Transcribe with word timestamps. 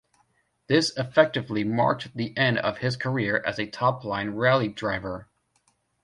This 0.65 0.97
effectively 0.97 1.63
marked 1.63 2.17
the 2.17 2.35
end 2.35 2.57
of 2.57 2.79
his 2.79 2.97
career 2.97 3.39
as 3.45 3.59
a 3.59 3.67
top-line 3.69 4.31
rally 4.31 4.67
driver. 4.67 5.27